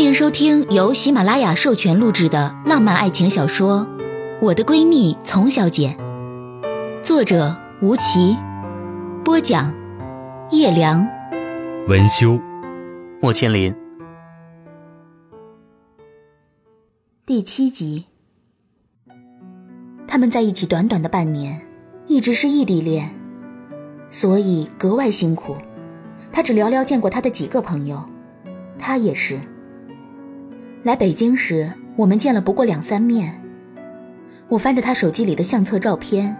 [0.00, 3.80] 欢迎收听由喜马拉雅授权录制的浪漫爱情小说
[4.40, 5.94] 《我的闺蜜丛小姐》，
[7.04, 8.34] 作者吴奇，
[9.22, 9.74] 播讲
[10.52, 11.06] 叶良，
[11.86, 12.40] 文修，
[13.20, 13.76] 莫千林。
[17.26, 18.06] 第七集，
[20.08, 21.60] 他们在一起短短的半年，
[22.06, 23.14] 一直是异地恋，
[24.08, 25.54] 所以格外辛苦。
[26.32, 28.02] 他只寥寥见过他的几个朋友，
[28.78, 29.38] 他也是。
[30.82, 33.38] 来北京时，我们见了不过两三面。
[34.48, 36.34] 我翻着他手机里的相册照片，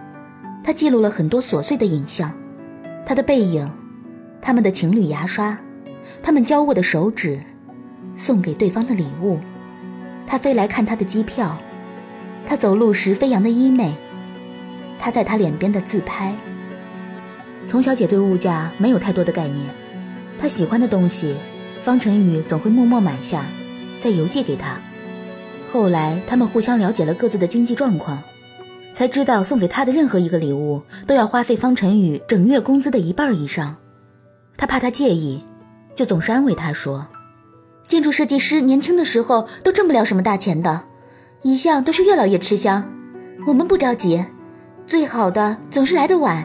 [0.63, 2.33] 他记录了很多琐碎的影像，
[3.05, 3.69] 他的背影，
[4.41, 5.55] 他们的情侣牙刷，
[6.23, 7.39] 他们交握的手指，
[8.15, 9.37] 送给对方的礼物，
[10.25, 11.55] 他飞来看他的机票，
[12.43, 13.91] 他走路时飞扬的衣袂，
[14.97, 16.35] 他在他脸边的自拍。
[17.67, 19.67] 从小姐对物价没有太多的概念，
[20.39, 21.35] 她喜欢的东西，
[21.79, 23.45] 方晨宇总会默默买下。
[24.01, 24.81] 再邮寄给他。
[25.71, 28.21] 后来，他们互相了解了各自的经济状况，
[28.93, 33.77] 才知道送给他的任何一个礼物都要花费方晨宇整月工资的一半以上。
[34.57, 35.45] 他怕他介意，
[35.95, 37.07] 就总是安慰他说
[37.87, 40.81] ：“建筑设计师年轻的时候都挣不了什么大钱的，
[41.43, 42.91] 一向都是越老越吃香。
[43.47, 44.25] 我们不着急，
[44.85, 46.43] 最好的总是来得晚。”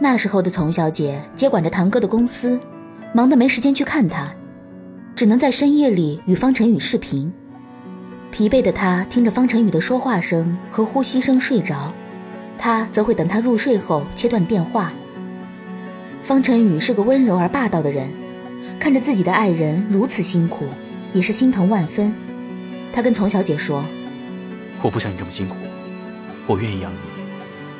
[0.00, 2.58] 那时候的丛小姐接管着堂哥的公司，
[3.14, 4.30] 忙得没时间去看他。
[5.16, 7.32] 只能在深夜里与方晨宇视频，
[8.30, 11.90] 疲惫的他听着方晨宇的说话声和呼吸声睡着，
[12.58, 14.92] 他则会等他入睡后切断电话。
[16.22, 18.10] 方晨宇是个温柔而霸道的人，
[18.78, 20.66] 看着自己的爱人如此辛苦，
[21.14, 22.14] 也是心疼万分。
[22.92, 23.82] 他跟丛小姐说
[24.84, 25.56] ：“我不想你这么辛苦，
[26.46, 26.98] 我愿意养你。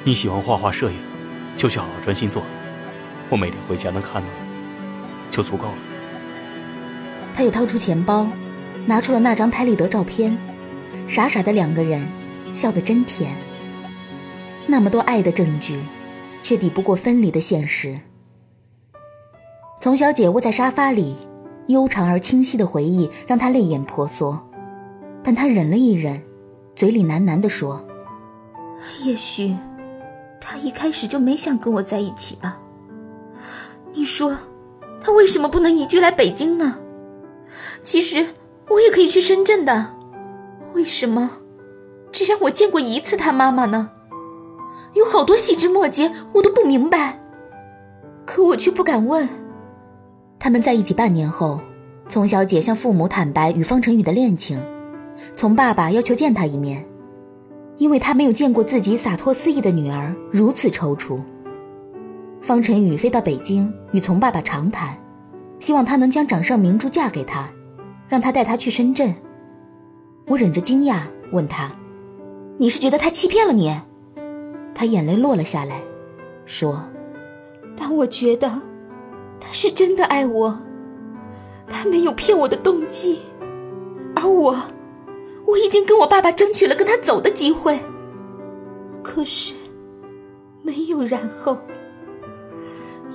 [0.05, 0.97] 你喜欢画画摄影，
[1.55, 2.43] 就去好好专心做。
[3.29, 5.77] 我每天回家能看到你，就足够了。”
[7.37, 8.27] 他又掏出钱包，
[8.87, 10.35] 拿出了那张拍立得照片，
[11.07, 12.09] 傻傻的两个人，
[12.51, 13.37] 笑得真甜。
[14.67, 15.79] 那么多爱的证据，
[16.43, 18.01] 却抵不过分离的现实。
[19.83, 21.15] 从小姐窝在沙发里，
[21.67, 24.49] 悠长而清晰的回忆让她泪眼婆娑，
[25.23, 26.23] 但她忍了一忍，
[26.75, 27.87] 嘴里喃喃地说
[29.05, 29.55] ：“也许，
[30.41, 32.59] 他一开始就没想跟我在一起吧。
[33.93, 34.35] 你说，
[35.03, 36.79] 他为什么不能移居来北京呢？”
[37.87, 38.27] 其实
[38.69, 39.95] 我也可以去深圳的，
[40.75, 41.39] 为什么
[42.11, 43.91] 只让我见过一次他妈妈呢？
[44.95, 47.21] 有好多细枝末节我都不明白，
[48.25, 49.29] 可我却不敢问。
[50.41, 51.61] 他们在一起半年后，
[52.09, 54.61] 丛小姐向父母坦白与方晨宇的恋情，
[55.37, 56.85] 从爸爸要求见他一面，
[57.77, 61.21] 因为他没有见过自己洒脱肆意的女儿如此踌躇。
[62.43, 64.99] 方晨宇飞到北京与从爸爸长谈，
[65.61, 67.49] 希望他能将掌上明珠嫁给他。
[68.09, 69.15] 让他带他去深圳。
[70.27, 71.03] 我忍着惊讶
[71.33, 71.71] 问他
[72.59, 73.75] ：“你是觉得他欺骗了你？”
[74.75, 75.81] 他眼泪落了下来，
[76.45, 76.85] 说
[77.79, 78.61] ：“但我觉得
[79.41, 80.59] 他是真的爱我，
[81.69, 83.21] 他没有骗我的动机，
[84.15, 84.57] 而我，
[85.47, 87.79] 我已经跟我爸爸争取了跟他走的机会。
[89.03, 89.55] 可是，
[90.63, 91.57] 没有然后，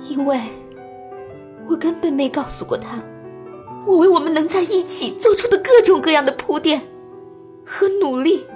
[0.08, 0.40] 因为
[1.68, 3.00] 我根本没告诉过他。”
[3.86, 6.82] 我为我们能在一起做出的各种各样的铺垫
[7.66, 8.46] 和努力，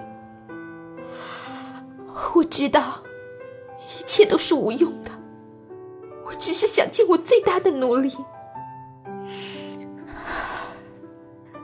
[2.35, 3.03] 我知道
[3.99, 5.11] 一切都是无用的。
[6.27, 8.13] 我只是想尽我最大的努力。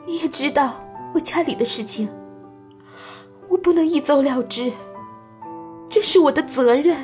[0.06, 0.84] 你也知道
[1.14, 2.08] 我家里的事情，
[3.48, 4.72] 我不能一走了之，
[5.88, 6.96] 这是我的责任。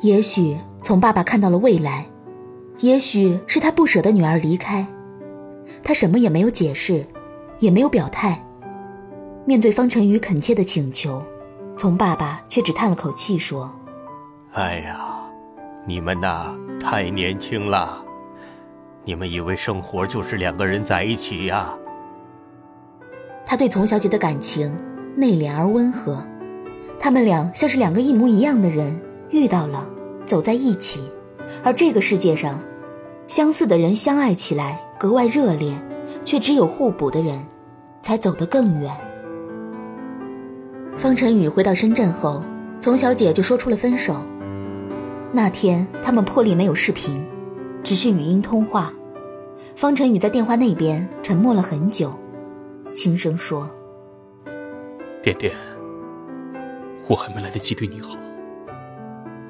[0.00, 2.08] 也许从爸爸看到了未来，
[2.80, 4.86] 也许是他不舍得女儿离开。
[5.82, 7.04] 他什么也没有解释，
[7.58, 8.42] 也没有表态。
[9.44, 11.22] 面对方晨宇恳切的请求，
[11.76, 13.74] 从爸爸却只叹了口气说
[14.54, 15.00] ：“哎呀，
[15.84, 18.00] 你们呐太年轻了，
[19.04, 21.76] 你们以为生活就是两个人在一起呀？”
[23.44, 24.74] 他对丛小姐的感情
[25.16, 26.24] 内敛而温和，
[27.00, 29.84] 他们俩像是两个一模一样的人遇到了，
[30.24, 31.12] 走在一起，
[31.64, 32.60] 而这个世界上，
[33.26, 34.80] 相似的人相爱起来。
[35.02, 35.74] 格外热烈，
[36.24, 37.44] 却只有互补的人，
[38.02, 38.88] 才走得更远。
[40.96, 42.40] 方晨宇回到深圳后，
[42.80, 44.14] 丛小姐就说出了分手。
[45.32, 47.26] 那天他们破例没有视频，
[47.82, 48.92] 只是语音通话。
[49.74, 52.12] 方晨宇在电话那边沉默了很久，
[52.94, 53.68] 轻声说
[55.20, 55.52] ：“点点，
[57.08, 58.16] 我还没来得及对你好。”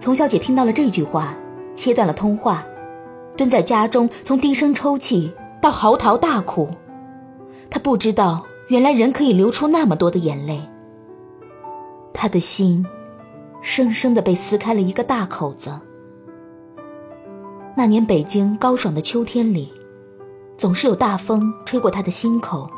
[0.00, 1.34] 丛小姐听到了这句话，
[1.74, 2.64] 切断了通话，
[3.36, 5.30] 蹲在家中，从低声抽泣。
[5.62, 6.68] 到嚎啕大哭，
[7.70, 10.60] 他不知道，原来人可以流出那么多的眼泪。
[12.12, 12.84] 他的心，
[13.60, 15.70] 生生的被撕开了一个大口子。
[17.76, 19.72] 那年北京高爽的秋天里，
[20.58, 22.68] 总是有大风吹过他的心口，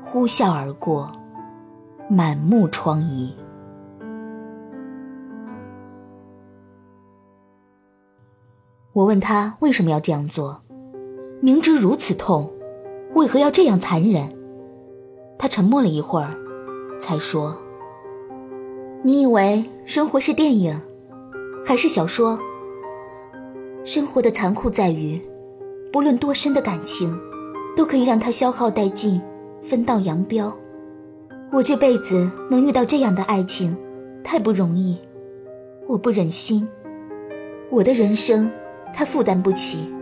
[0.00, 1.12] 呼啸而过，
[2.08, 3.30] 满目疮痍。
[8.94, 10.62] 我问他为什么要这样做，
[11.46, 12.50] 明知如此痛，
[13.14, 14.28] 为何要这样残忍？
[15.38, 16.34] 他沉默了一会儿，
[16.98, 17.56] 才说
[19.04, 20.76] ：“你以为生活是电影，
[21.64, 22.36] 还是小说？
[23.84, 25.22] 生活的残酷在于，
[25.92, 27.16] 不论多深的感情，
[27.76, 29.22] 都可以让它消耗殆尽，
[29.62, 30.52] 分道扬镳。
[31.52, 33.76] 我这辈子能遇到这样的爱情，
[34.24, 34.98] 太不容易，
[35.86, 36.68] 我不忍心。
[37.70, 38.50] 我的人生。”
[38.94, 39.92] 他负担不起，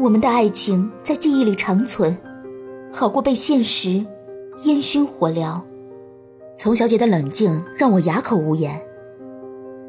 [0.00, 2.16] 我们的爱情在记忆里长存，
[2.92, 4.06] 好过被现实
[4.64, 5.60] 烟熏火燎。
[6.56, 8.80] 丛小姐的冷静让我哑口无言。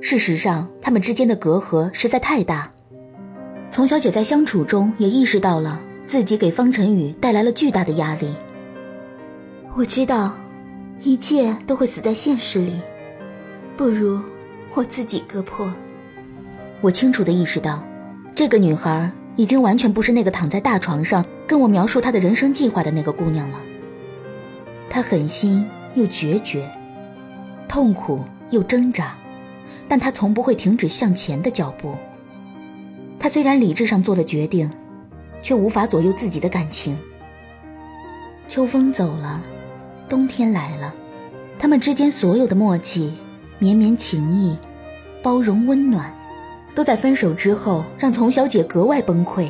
[0.01, 2.71] 事实上，他们之间的隔阂实在太大。
[3.69, 8.33] 丛小姐在相处中也意识到了自己给方晨宇带来了巨大的压力。
[9.75, 10.33] 我知道，
[11.01, 12.79] 一切都会死在现实里，
[13.77, 14.19] 不如
[14.73, 15.71] 我自己割破。
[16.81, 17.83] 我清楚地意识到。
[18.35, 23.61] 这个女孩已经完全不是那个躺在大床上跟我描述她的人生计划的那个姑娘了。
[24.89, 26.69] 她狠心又决绝，
[27.65, 28.19] 痛苦
[28.49, 29.15] 又挣扎，
[29.87, 31.95] 但她从不会停止向前的脚步。
[33.17, 34.69] 她虽然理智上做了决定，
[35.41, 36.99] 却无法左右自己的感情。
[38.49, 39.41] 秋风走了，
[40.09, 40.93] 冬天来了，
[41.57, 43.13] 他们之间所有的默契、
[43.57, 44.57] 绵绵情谊、
[45.23, 46.13] 包容温暖。
[46.79, 49.49] 都在分手之后让丛小姐格外崩溃。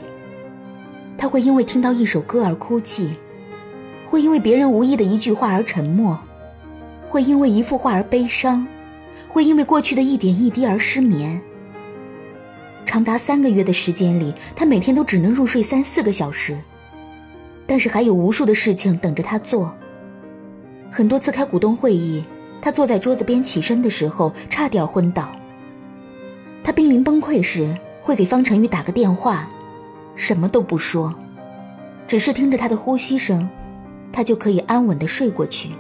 [1.16, 3.12] 她会因为听到一首歌而哭泣，
[4.04, 6.20] 会因为别人无意的一句话而沉默，
[7.08, 8.66] 会因为一幅画而悲伤，
[9.28, 11.40] 会因为过去的一点一滴而失眠。
[12.84, 16.58] 长达三个月的时间里，她每天都只能入睡三四个小时，
[17.68, 19.72] 但是还有无数的事情等着她做。
[20.90, 22.24] 很多次开股东会议，
[22.60, 25.30] 她坐在桌子边起身的时候，差点昏倒。
[26.64, 29.48] 他濒临崩溃时，会给方辰宇打个电话，
[30.16, 31.14] 什么都不说，
[32.08, 33.50] 只是听着他的呼吸声，
[34.12, 35.72] 他就可以安稳的睡过去。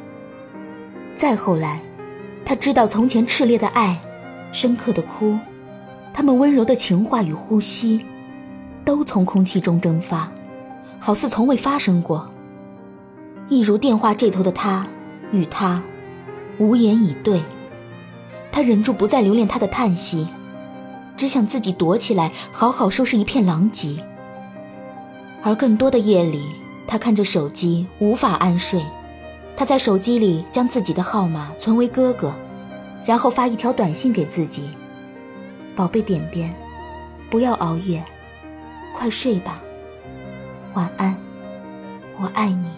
[1.15, 1.81] 再后来，
[2.45, 3.99] 他知道从前炽烈的爱，
[4.51, 5.37] 深刻的哭，
[6.13, 8.05] 他们温柔的情话与呼吸，
[8.85, 10.31] 都从空气中蒸发，
[10.97, 12.29] 好似从未发生过。
[13.47, 14.87] 一如电话这头的他
[15.31, 15.83] 与他，
[16.57, 17.41] 无言以对。
[18.51, 20.27] 他忍住不再留恋他的叹息。
[21.19, 24.01] 只想自己躲起来，好好收拾一片狼藉。
[25.43, 26.41] 而更多的夜里，
[26.87, 28.81] 他看着手机无法安睡。
[29.57, 32.33] 他在手机里将自己的号码存为哥哥，
[33.03, 34.69] 然后发一条短信给自己
[35.75, 36.55] ：“宝贝点点，
[37.29, 38.01] 不要熬夜，
[38.95, 39.61] 快睡吧，
[40.73, 41.17] 晚安，
[42.17, 42.69] 我爱你。”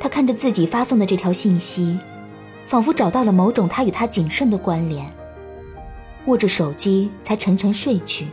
[0.00, 1.98] 他看着自己发送的这条信息，
[2.64, 5.19] 仿佛找到了某种他与他仅剩的关联。
[6.26, 8.28] 握着手机，才沉沉睡去。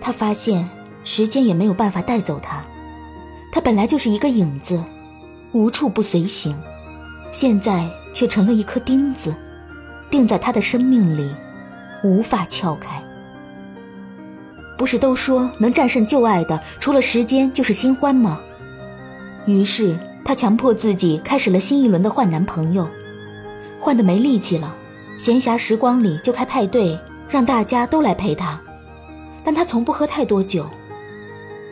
[0.00, 0.68] 他发现
[1.04, 2.64] 时间也没有办法带走他，
[3.50, 4.82] 他本来就是一个影子，
[5.52, 6.56] 无处不随行，
[7.32, 9.34] 现在却成了一颗钉子，
[10.10, 11.30] 钉在他的生命里，
[12.04, 13.02] 无法撬开。
[14.78, 18.40] 不是都说能战胜旧爱的，除了时间就是新欢吗？
[19.46, 22.86] 于是他强迫自己开始了新一轮的换男朋友，
[23.80, 24.76] 换的没力气了。
[25.16, 28.60] 闲暇时光里就开派对，让大家都来陪他，
[29.42, 30.66] 但他从不喝太多酒。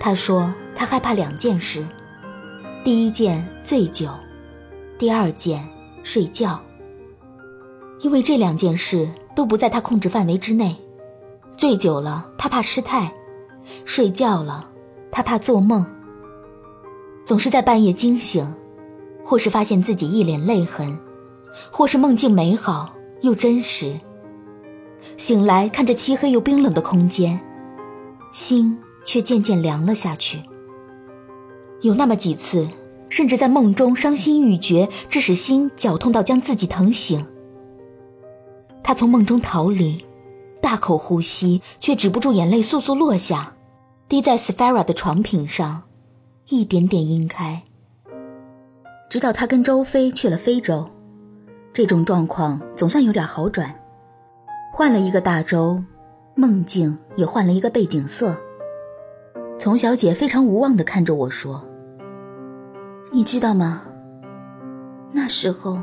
[0.00, 1.86] 他说他害怕两件事：
[2.82, 4.08] 第一件醉酒，
[4.98, 5.62] 第二件
[6.02, 6.60] 睡觉。
[8.00, 10.76] 因为这两件事都不在他控制范围之内。
[11.56, 13.08] 醉酒了，他怕失态；
[13.84, 14.68] 睡觉了，
[15.10, 15.86] 他怕做梦。
[17.24, 18.54] 总是在半夜惊醒，
[19.24, 20.98] 或是发现自己一脸泪痕，
[21.70, 22.92] 或是梦境美好。
[23.24, 23.98] 又真实。
[25.16, 27.40] 醒来看着漆黑又冰冷的空间，
[28.32, 30.42] 心却渐渐凉了下去。
[31.80, 32.68] 有那么几次，
[33.08, 37.26] 甚至在梦中伤心欲绝，致使心绞痛到将自己疼醒。
[38.82, 40.04] 他从梦中逃离，
[40.60, 43.54] 大口呼吸，却止不住眼泪簌簌落下，
[44.08, 45.84] 滴在 Sphera 的床品上，
[46.48, 47.62] 一点点晕开。
[49.08, 50.90] 直到他跟周飞去了非洲。
[51.74, 53.74] 这种状况总算有点好转，
[54.72, 55.82] 换了一个大洲，
[56.36, 58.36] 梦境也换了一个背景色。
[59.58, 61.64] 丛小姐非常无望地看着我说
[63.10, 63.82] ：“你知道吗？
[65.10, 65.76] 那时候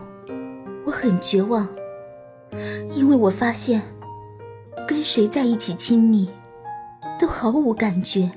[0.85, 1.67] 我很绝望，
[2.93, 3.81] 因为我发现
[4.87, 6.29] 跟谁在一起亲密
[7.19, 8.31] 都毫无感觉。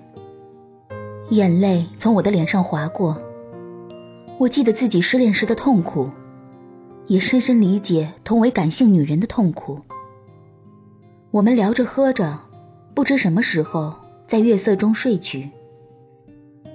[1.31, 3.17] 眼泪从我的脸上划过，
[4.39, 6.11] 我记得自己失恋时的痛苦，
[7.07, 9.81] 也深深理解同为感性女人的痛苦。
[11.31, 12.39] 我们聊着喝着，
[12.95, 13.95] 不知什么时候
[14.27, 15.51] 在月色中睡去。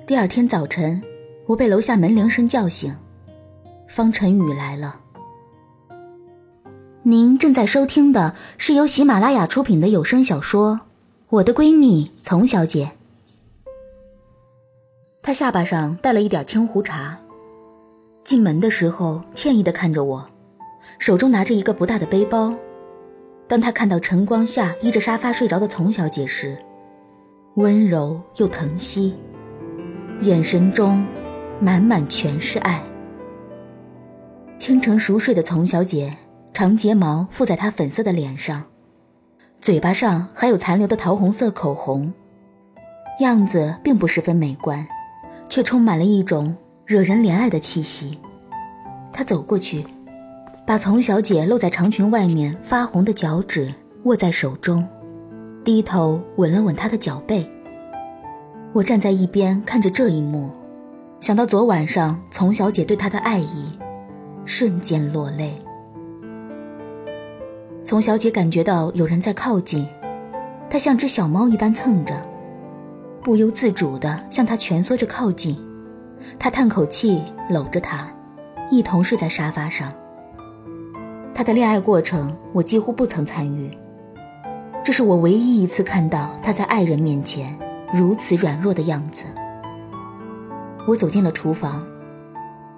[0.05, 1.01] 第二天早晨。
[1.49, 2.95] 我被楼下门铃声叫醒，
[3.87, 5.01] 方晨宇来了。
[7.01, 10.73] 您正在收听的是由喜马拉雅出品的有声小说
[11.29, 12.91] 《我的闺蜜丛小姐》。
[15.23, 17.17] 她下巴上带了一点青胡茬，
[18.29, 20.23] 进门的时候歉意的看着我，
[20.99, 22.53] 手中拿着一个不大的背包。
[23.47, 26.55] 当他看到晨光下依着沙发睡着的丛小姐时，
[27.55, 29.17] 温柔又疼惜，
[30.21, 31.03] 眼神中。
[31.59, 32.83] 满满全是爱。
[34.59, 36.15] 清晨熟睡的丛小姐，
[36.53, 38.63] 长睫毛附在她粉色的脸上，
[39.59, 42.13] 嘴巴上还有残留的桃红色口红，
[43.21, 44.87] 样子并不十分美观，
[45.49, 46.55] 却充满了一种
[46.89, 48.17] 惹人怜爱的气息。
[49.13, 49.85] 他走过去，
[50.65, 53.71] 把丛小姐露在长裙外面发红的脚趾
[54.05, 54.87] 握在手中，
[55.63, 57.47] 低头吻了吻她的脚背。
[58.73, 60.49] 我站在一边看着这一幕。
[61.19, 63.77] 想到昨晚上丛小姐对他的爱意，
[64.43, 65.61] 瞬间落泪。
[67.85, 69.87] 丛小姐感觉到有人在靠近，
[70.71, 72.19] 她像只小猫一般蹭着，
[73.21, 75.55] 不由自主地向他蜷缩着靠近。
[76.37, 78.07] 他叹口气，搂着她，
[78.71, 79.93] 一同睡在沙发上。
[81.33, 83.71] 他的恋爱过程，我几乎不曾参与，
[84.83, 87.57] 这是我唯一一次看到他在爱人面前
[87.93, 89.23] 如此软弱的样子。
[90.85, 91.87] 我走进了厨房，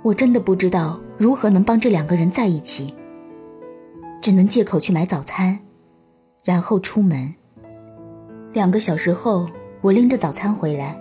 [0.03, 2.93] 我真的不知道如何能帮这两个人在一起，
[4.21, 5.57] 只能借口去买早餐，
[6.43, 7.33] 然后出门。
[8.53, 9.47] 两个小时后，
[9.81, 11.00] 我拎着早餐回来，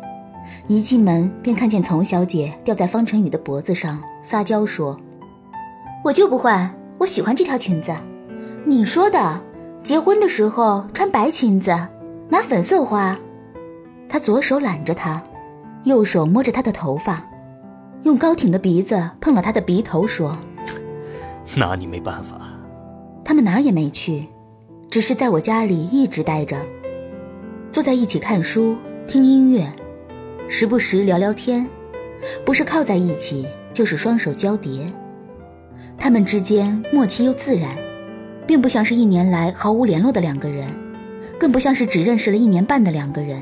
[0.69, 4.99] 一进门便看见丛小姐吊在方晨宇的脖子上撒娇说
[6.05, 7.93] ：“我就不换，我喜欢这条裙子。
[8.65, 9.43] 你说的，
[9.83, 11.71] 结婚的时候穿白裙子，
[12.29, 13.19] 拿粉色花。”
[14.09, 15.23] 他左手揽着她。
[15.85, 17.25] 右手摸着她的头发，
[18.03, 20.37] 用高挺的鼻子碰了她的鼻头，说：
[21.57, 22.39] “拿你没办法。”
[23.25, 24.29] 他们哪儿也没去，
[24.91, 26.59] 只是在我家里一直待着，
[27.71, 28.77] 坐在一起看书、
[29.09, 29.67] 听音乐，
[30.53, 31.65] 时不时聊聊天，
[32.45, 34.93] 不是靠在一起，就是双手交叠。
[35.97, 37.71] 他们之间默契又自然，
[38.49, 40.67] 并不像是一年来毫无联络的两个人，
[41.39, 43.41] 更不像是只认识了一年半的两个人。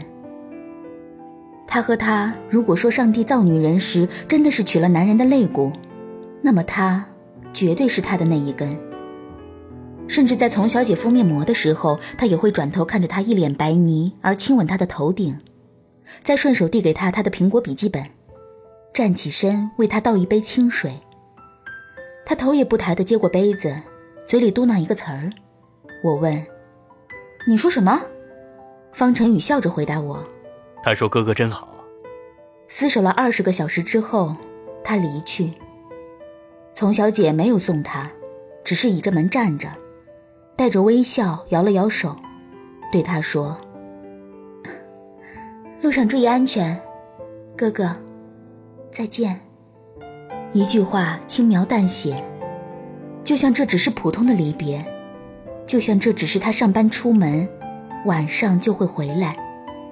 [1.66, 5.72] 他和他，如果说上帝造女人时真的是取了男人的肋骨，
[6.42, 7.06] 那么他
[7.54, 8.76] 绝对是他的那一根。
[10.06, 15.38] 甚至在丛小姐敷面膜的时候，他也会转头看着她一脸白泥，而亲吻她的头顶，
[16.22, 18.04] 再顺手递给他他的苹果笔记本，
[18.92, 21.00] 站起身为他倒一杯清水。
[22.24, 23.74] 他头也不抬地接过杯子，
[24.26, 25.30] 嘴里嘟囔一个词儿。
[26.04, 26.46] 我问
[27.48, 28.02] ：“你说什么？”
[28.92, 30.22] 方晨宇笑着回答我。
[30.82, 31.74] 他说：“哥哥真好。”
[32.68, 34.36] 厮守了二十个小时之后，
[34.84, 35.52] 他离去。
[36.74, 38.10] 丛小姐没有送他，
[38.62, 39.68] 只是倚着门站着，
[40.54, 42.14] 带着微笑摇了摇手，
[42.92, 43.58] 对他说
[45.80, 46.80] ：“路上注意安全，
[47.56, 47.90] 哥哥，
[48.90, 49.38] 再见。”
[50.52, 52.22] 一句话轻描淡写，
[53.22, 54.84] 就像这只是普通的离别，
[55.66, 57.48] 就像这只是他上班出门，
[58.06, 59.36] 晚上就会回来。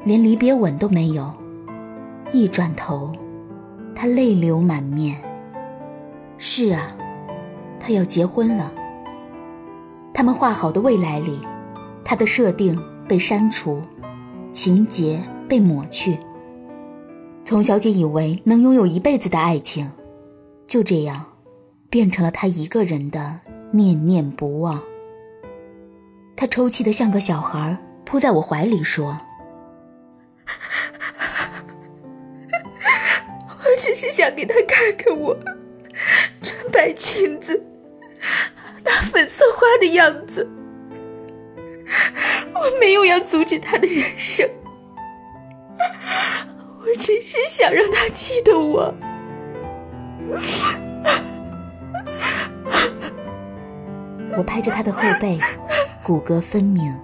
[0.05, 1.33] 连离别吻都没有，
[2.33, 3.13] 一转头，
[3.95, 5.17] 他泪流满面。
[6.39, 6.97] 是啊，
[7.81, 8.73] 他要结婚了。
[10.15, 11.41] 他们画好的未来里，
[12.05, 13.83] 他的设定被删除，
[14.53, 16.19] 情节被抹去。
[17.45, 19.91] 从小姐以为能拥有一辈子的爱情，
[20.67, 21.25] 就这样，
[21.89, 24.83] 变成了她一个人的念念不忘。
[26.35, 29.19] 他抽泣的像个小孩，扑在我怀里说。
[33.49, 35.35] 我只是想给他看看我
[36.43, 37.59] 穿白裙子、
[38.85, 40.47] 拿粉色花的样子。
[42.55, 44.47] 我没有要阻止他的人生，
[46.81, 48.95] 我只是想让他记得我。
[54.37, 55.39] 我拍着他的后背，
[56.03, 56.95] 骨骼分明，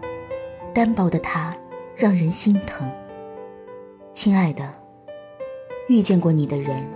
[0.75, 1.57] 单薄的他
[1.97, 2.91] 让人心疼。
[4.13, 4.69] 亲爱的。
[5.89, 6.89] 遇见过你的人，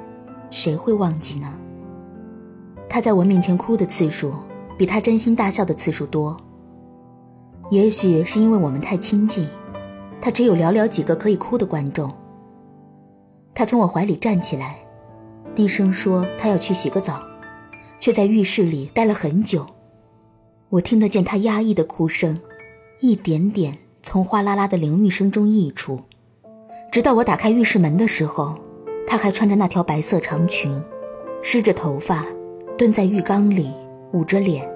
[0.49, 1.53] 谁会忘记呢？
[2.89, 4.33] 他在我面前哭的次数，
[4.79, 6.37] 比他真心大笑的次数多。
[7.71, 9.49] 也许是因为我们太亲近，
[10.21, 12.13] 他只有寥寥几个可以哭的观众。
[13.55, 14.77] 他从我怀里站起来，
[15.55, 17.23] 低声说他要去洗个澡，
[17.99, 19.67] 却在浴室里待了很久。
[20.69, 22.39] 我听得见他压抑的哭声，
[23.01, 26.01] 一点点从哗啦啦的淋浴声中溢出，
[26.91, 28.59] 直到我打开浴室门的时候。
[29.09, 30.83] 他还穿着那条白色长裙，
[31.41, 32.27] 湿着头发，
[32.77, 33.73] 蹲在浴缸里，
[34.13, 34.69] 捂着脸，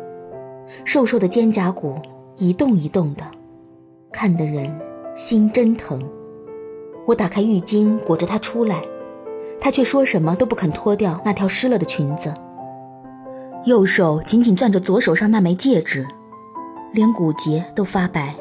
[0.85, 2.00] 瘦瘦的肩胛骨
[2.38, 3.25] 一动一动的，
[4.12, 4.73] 看得人
[5.14, 6.02] 心真疼。
[7.07, 8.83] 我打开浴巾裹着她出来，
[9.59, 12.33] 她却说什么都不肯脱掉那条湿了的裙子，
[13.64, 16.07] 右手紧紧攥着左手上那枚戒指，
[16.93, 18.35] 连骨节都发白。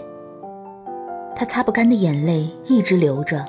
[1.36, 3.46] 她擦不干的眼泪一直流着，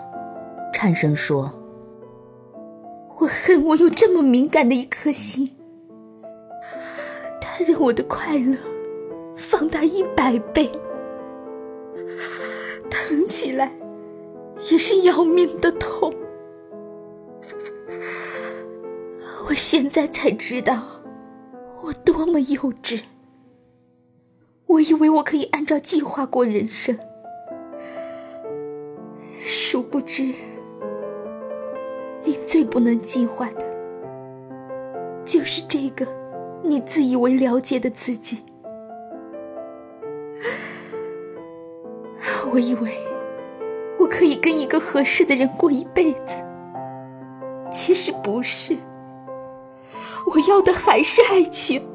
[0.72, 1.52] 颤声说。
[3.18, 5.54] 我恨我有这么敏感的一颗心，
[7.38, 8.56] 它让我的快乐
[9.36, 10.70] 放大一百倍，
[12.90, 13.72] 疼起来
[14.70, 16.12] 也是要命的痛。
[19.48, 20.82] 我现在才知道
[21.82, 23.00] 我多么幼稚。
[24.66, 26.98] 我以为我可以按照计划过人生，
[29.40, 30.32] 殊不知。
[32.22, 33.64] 你最不能计划的，
[35.24, 36.06] 就是这个
[36.62, 38.44] 你自以为了解的自己。
[42.52, 42.90] 我以为
[43.98, 46.42] 我可以跟一个合适的人过一辈子，
[47.70, 48.76] 其实不是。
[50.26, 51.86] 我要的还是爱情，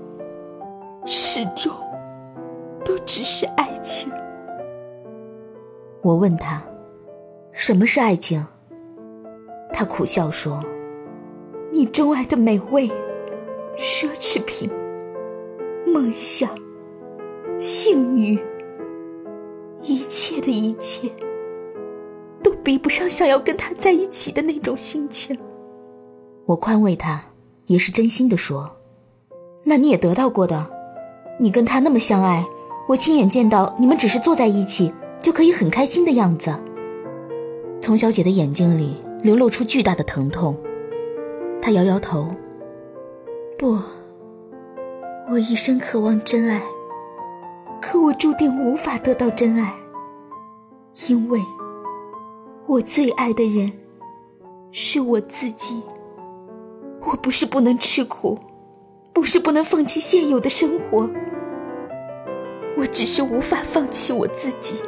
[1.06, 1.74] 始终
[2.84, 4.12] 都只是爱情。
[6.02, 6.62] 我问他，
[7.52, 8.46] 什么是爱情？
[9.74, 10.64] 他苦笑说
[11.72, 12.90] ：“你钟爱的美味、
[13.78, 14.70] 奢侈品、
[15.86, 16.50] 梦想、
[17.58, 18.40] 性欲，
[19.86, 21.10] 一切的一切，
[22.44, 25.38] 都比不上想要跟他在一起的那种心情。”
[26.46, 27.24] 我宽慰他，
[27.68, 28.78] 也是真心的说
[29.64, 30.70] ：“那你也得到过的，
[31.40, 32.46] 你跟他那么相爱，
[32.88, 36.54] 我亲眼见到你们只是坐在一起就可以很开心的样子。”
[37.82, 38.98] 丛小姐的眼睛里。
[39.24, 40.56] 流露出巨大的疼痛，
[41.60, 42.30] 她摇摇头。
[43.58, 43.76] 不，
[45.32, 46.62] 我一生渴望真爱，
[47.82, 49.74] 可我注定无法得到真爱，
[51.10, 51.40] 因为
[52.66, 53.72] 我最爱的人
[54.72, 55.82] 是我自己。
[57.08, 58.40] 我不是不能吃苦，
[59.14, 61.08] 不是不能放弃现有的生活，
[62.78, 64.82] 我只是无法放弃我自己。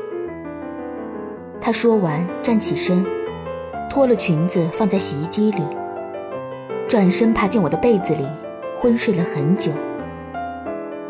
[1.61, 3.05] 他说完，站起身。
[3.89, 5.61] 脱了裙子放在洗衣机里，
[6.87, 8.27] 转身爬进我的被子里，
[8.75, 9.71] 昏睡了很久。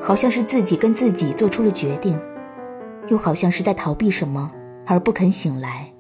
[0.02, 2.20] 好像是自己跟自己做出了决定，
[3.08, 4.52] 又好像是在逃避什么
[4.86, 5.94] 而不肯醒来。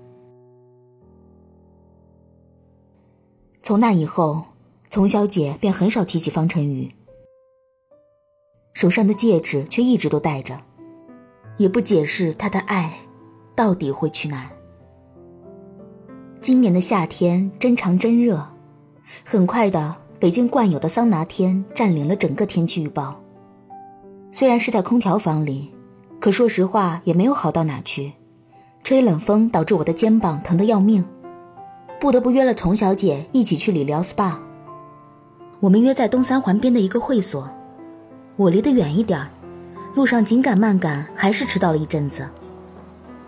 [3.61, 4.45] 从那以后，
[4.89, 6.89] 丛小姐便很少提起方晨宇，
[8.73, 10.57] 手上的戒指却一直都戴着，
[11.57, 12.97] 也不解释她的爱
[13.55, 14.51] 到底会去哪儿。
[16.39, 18.41] 今年的夏天真长真热，
[19.25, 23.21] 很快的，北京惯有的桑拿天占领了整个天气预报。
[24.31, 25.73] 虽然是在空调房里，
[26.19, 28.13] 可说实话也没有好到哪去。
[28.83, 31.03] 吹冷风导致我的肩膀疼得要命，
[31.99, 34.33] 不得不约了丛小姐一起去理疗 SPA。
[35.59, 37.49] 我们约在东三环边的一个会所，
[38.35, 39.27] 我离得远一点
[39.95, 42.29] 路上紧赶慢赶，还是迟到了一阵子。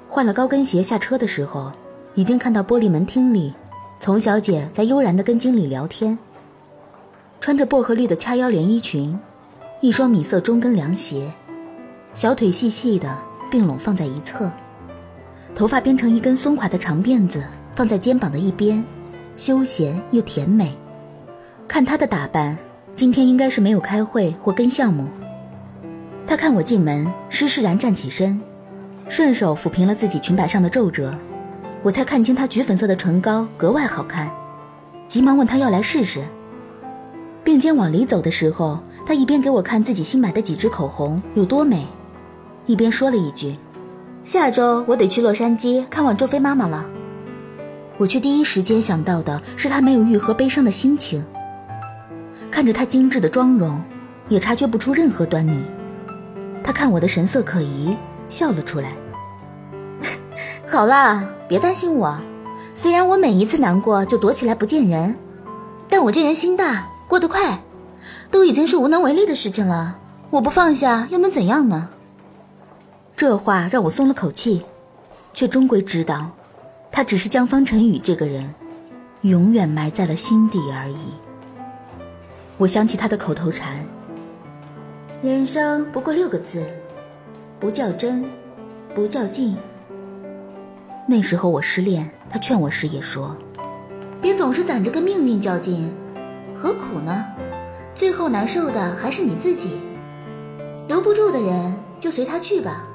[0.08, 1.72] 换了高跟鞋下车的时候。
[2.16, 3.54] 已经看到玻璃门厅里，
[4.00, 6.18] 丛小姐在悠然地跟经理聊天。
[7.40, 9.18] 穿着薄荷绿的掐腰连衣裙，
[9.82, 11.32] 一双米色中跟凉鞋，
[12.14, 13.18] 小腿细细的
[13.50, 14.52] 并拢放在一侧，
[15.56, 17.42] 头发编成一根松垮的长辫子
[17.74, 18.84] 放在肩膀的一边，
[19.38, 20.78] 休闲又甜美。
[21.66, 22.58] 看她的打扮，
[22.94, 25.08] 今天应该是没有开会或跟项目。
[26.28, 28.42] 她看我进门，施施然站起身，
[29.08, 31.18] 顺手抚平了自己裙摆上的皱褶。
[31.84, 34.30] 我才看清她橘粉色的唇膏格外好看，
[35.08, 36.22] 急忙问她要来试试。
[37.42, 41.88] 并肩往里走的时候，他一边给我看自己新买的几支口红有多美，
[42.68, 43.56] 一边说了一句
[44.24, 46.86] ：“下周我得去洛杉矶看望周飞妈妈了。”
[47.98, 51.26] 我却第一时间想到的是他没有愈合悲伤的心情。
[52.52, 53.82] 看着他精致的妆容，
[54.28, 55.60] 也察觉不出任何端倪。
[56.64, 57.98] 他看我的神色可疑，
[58.30, 58.94] 笑了出来。
[60.70, 61.28] 好啦。
[61.48, 62.16] 别担心我，
[62.76, 65.16] 虽然我每一次难过就躲起来不见人，
[65.90, 67.60] 但我这人心大，过得快，
[68.32, 70.00] 都已经是无能为力的事情了。
[70.32, 71.90] 我不放下又能怎样呢？
[73.16, 74.66] 这话让我松了口气，
[75.34, 76.32] 却终归知道，
[76.92, 78.54] 他只是将方晨宇这个人，
[79.22, 81.08] 永远埋在了心底而已。
[82.58, 83.84] 我想起他的口头禅
[85.22, 86.64] ：“人生不过六个字，
[87.60, 88.26] 不较真，
[88.94, 89.58] 不较劲。”
[91.08, 93.36] 那时候我失恋，他劝我时也说
[94.22, 95.92] ：“别总是攒着跟命运较劲，
[96.56, 97.26] 何苦呢？
[98.00, 99.78] 最后难受的还是你自己。
[100.88, 102.86] 留不住的人就随他去吧。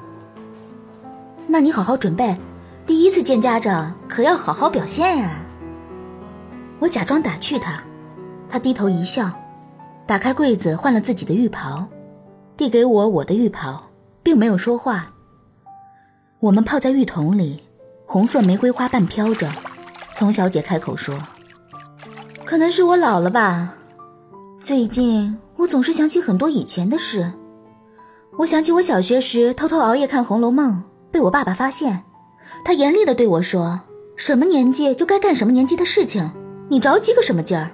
[1.45, 2.35] 那你好好准备，
[2.87, 5.35] 第一次见家长可要好好表现呀。”
[6.81, 7.83] 我假装打趣他，
[8.49, 9.29] 他低头一笑，
[10.07, 11.85] 打开柜子换了自己的浴袍，
[12.57, 13.83] 递给我我的浴袍，
[14.23, 15.13] 并没有说话。
[16.39, 17.61] 我们泡在浴桶里。
[18.07, 19.51] 红色玫瑰花瓣飘着，
[20.15, 21.15] 丛小姐开口说
[22.43, 23.73] ：“可能是我老了吧，
[24.65, 27.31] 最近我总是想起很多以前的事。
[28.35, 30.71] 我想起我小学时偷偷熬夜看《红楼梦》，
[31.11, 32.01] 被我爸爸发现，
[32.63, 33.81] 他严厉的对我说
[34.17, 36.31] ：‘什么年纪就该干什么年纪的事情，
[36.67, 37.69] 你着急个什么劲儿？’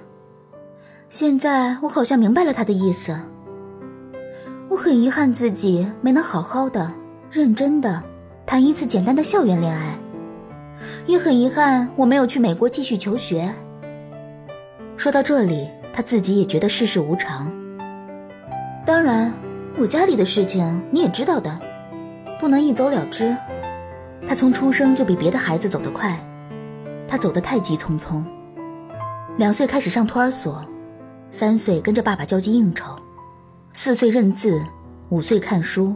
[1.08, 3.18] 现在我好像明白了他的意思。
[4.68, 6.92] 我很遗憾自己没能好好的、
[7.30, 8.02] 认真的
[8.44, 9.98] 谈一次简单的校园恋爱。”
[11.08, 13.50] 也很遗憾，我没有去美国继续求学。
[14.98, 17.52] 说到这里，他自己也觉得世事无常。
[18.84, 19.32] 当然，
[19.78, 21.60] 我家里的事情你也知道的，
[22.40, 23.36] 不能一走了之。
[24.26, 26.18] 他从出生就比别的孩子走得快，
[27.06, 28.22] 他走得太急匆匆。
[29.36, 30.64] 两岁开始上托儿所，
[31.30, 32.96] 三岁跟着爸爸交际应酬，
[33.72, 34.62] 四岁认字，
[35.08, 35.94] 五岁看书，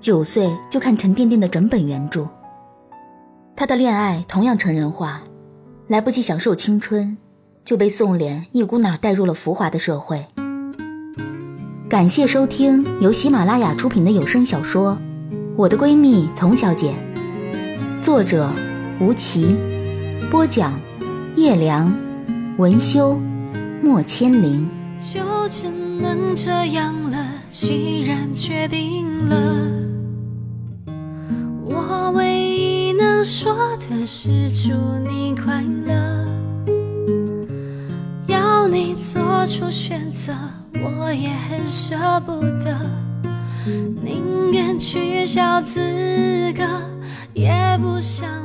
[0.00, 2.26] 九岁就看沉甸甸的整本原著。
[3.56, 5.22] 他的恋爱同样成人化，
[5.86, 7.16] 来不及享受青春，
[7.64, 10.26] 就被宋濂一股脑带入了浮华的社会。
[11.88, 14.98] 感谢收听由喜马拉雅出品的有声小说
[15.56, 16.94] 《我的闺蜜丛小姐》，
[18.02, 18.50] 作者
[19.00, 19.56] 吴奇，
[20.30, 20.78] 播讲
[21.36, 21.92] 叶良，
[22.58, 23.20] 文修
[23.82, 24.68] 莫千灵。
[24.98, 25.68] 就只
[26.00, 27.16] 能这样了，
[27.50, 29.36] 既然决定了，
[31.64, 32.74] 我唯一。
[32.96, 34.72] 能说的是祝
[35.08, 36.23] 你快乐，
[39.14, 40.32] 做出选择，
[40.72, 41.96] 我也很舍
[42.26, 42.76] 不得，
[44.02, 45.78] 宁愿取消资
[46.52, 46.64] 格，
[47.32, 48.43] 也不想。